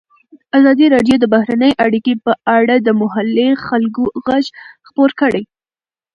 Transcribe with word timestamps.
ازادي 0.59 0.85
راډیو 0.95 1.15
د 1.19 1.25
بهرنۍ 1.33 1.71
اړیکې 1.85 2.13
په 2.25 2.33
اړه 2.57 2.75
د 2.79 2.89
محلي 3.01 3.49
خلکو 3.67 4.03
غږ 4.25 4.45
خپور 4.87 5.09
کړی. 5.21 5.43